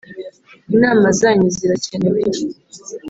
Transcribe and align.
Inama 0.73 1.05
zanyu 1.19 1.47
zirakenewe 1.55 2.21